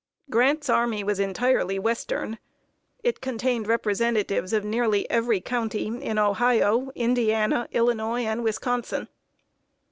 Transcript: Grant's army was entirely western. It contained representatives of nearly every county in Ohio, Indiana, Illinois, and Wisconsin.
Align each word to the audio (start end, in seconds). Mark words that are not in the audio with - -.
Grant's 0.31 0.67
army 0.67 1.03
was 1.03 1.19
entirely 1.19 1.77
western. 1.77 2.39
It 3.03 3.21
contained 3.21 3.67
representatives 3.67 4.51
of 4.51 4.63
nearly 4.65 5.07
every 5.11 5.39
county 5.41 5.85
in 6.03 6.17
Ohio, 6.17 6.89
Indiana, 6.95 7.67
Illinois, 7.71 8.21
and 8.25 8.43
Wisconsin. 8.43 9.09